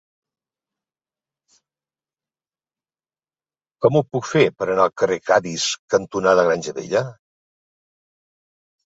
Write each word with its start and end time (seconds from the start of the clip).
Com 3.85 3.99
ho 3.99 4.01
puc 4.13 4.25
fer 4.29 4.43
per 4.61 4.69
anar 4.69 4.87
al 4.87 4.93
carrer 5.03 5.19
Cadis 5.29 5.67
cantonada 5.95 6.47
Granja 6.49 6.75
Vella? 6.79 7.05